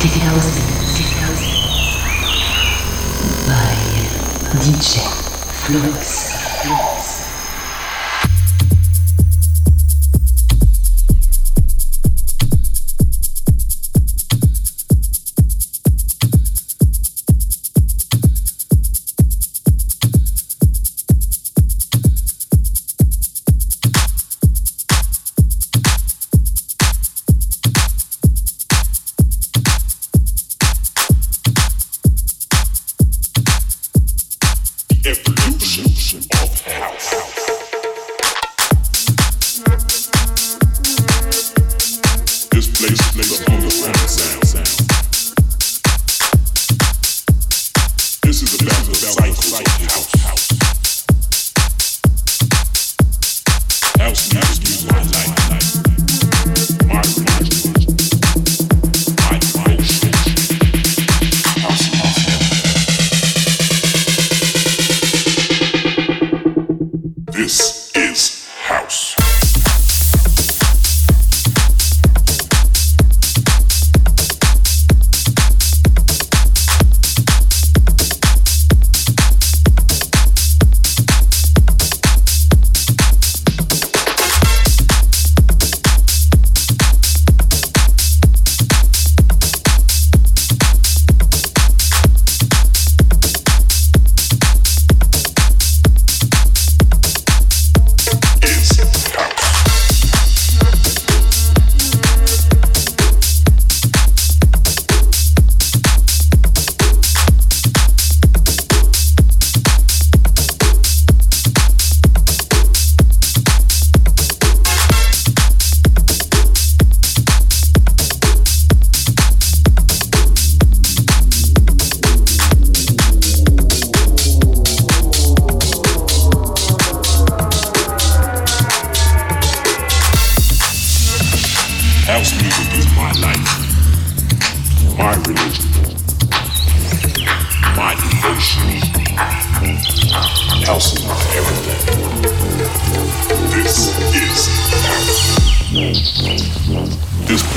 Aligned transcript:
Digital 0.00 0.34
by 3.46 3.76
DJ 4.56 5.04
Flux. 5.52 6.32
Flux. 6.62 6.99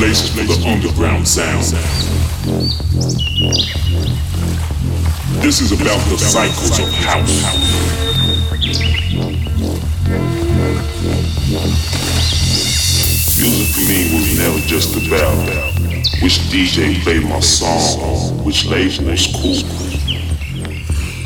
for 0.03 0.44
the 0.44 0.68
underground 0.68 1.25
sound. 1.25 1.64
This 5.41 5.62
is 5.62 5.72
about 5.72 5.97
the 6.09 6.18
cycles 6.18 6.78
of 6.78 6.90
house. 6.96 7.31
Music 13.40 13.68
for 13.74 13.81
me 13.88 14.12
was 14.13 14.38
never 14.38 14.59
just 14.68 14.92
about 15.08 15.38
which 16.22 16.40
DJ 16.52 17.02
played 17.03 17.24
my 17.24 17.40
song, 17.40 18.44
which 18.44 18.66
label 18.66 19.06
was 19.09 19.28
cool. 19.31 19.63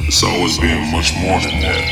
It's 0.05 0.21
always 0.21 0.59
been 0.59 0.91
much 0.91 1.15
more 1.15 1.41
than 1.41 1.61
that. 1.61 1.83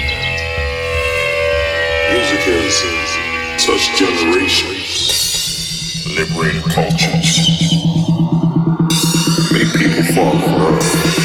Music 2.14 2.42
has 2.46 3.66
touched 3.66 3.98
generations 3.98 4.75
liberated 6.16 6.64
cultures. 6.64 7.74
Make 9.52 9.74
people 9.74 10.04
fall 10.14 10.34
in 10.34 10.52
love. 10.60 11.25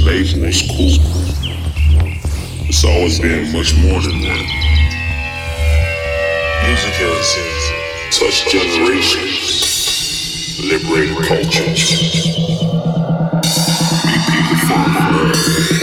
Label 0.00 0.44
is 0.44 0.62
cool. 0.62 0.96
It's 2.68 2.84
always 2.84 3.18
been 3.18 3.50
much 3.52 3.74
more 3.78 4.00
than 4.00 4.20
that. 4.22 4.46
Music 6.66 6.94
has 7.02 7.36
touched 8.16 8.48
generations, 8.48 10.60
liberated 10.62 11.16
cultures, 11.26 11.90
made 14.04 14.24
people 14.30 14.56
fall 14.68 14.86
in 14.86 14.94
love. 14.94 15.77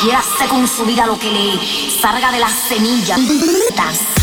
quiera 0.00 0.20
hacer 0.20 0.48
con 0.48 0.66
su 0.66 0.84
vida 0.84 1.06
lo 1.06 1.18
que 1.18 1.30
le 1.30 1.90
salga 2.00 2.30
de 2.30 2.40
las 2.40 2.52
semillas. 2.52 3.18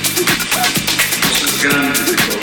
This 0.00 1.42
is 1.42 1.62
Gandhi. 1.62 2.37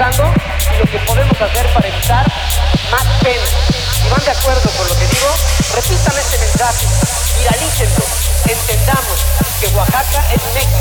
y 0.00 0.78
lo 0.78 0.86
que 0.86 0.98
podemos 1.00 1.38
hacer 1.38 1.70
para 1.74 1.86
evitar 1.86 2.26
más 2.90 3.04
pena. 3.22 3.44
Si 4.00 4.08
van 4.08 4.24
de 4.24 4.30
acuerdo 4.30 4.70
con 4.70 4.88
lo 4.88 4.94
que 4.94 5.06
digo, 5.06 5.28
repitan 5.74 6.16
este 6.18 6.38
mensaje, 6.38 6.86
viralícenlo, 7.38 8.04
entendamos 8.48 9.26
que 9.60 9.66
Oaxaca 9.68 10.24
es 10.32 10.40
México. 10.54 10.80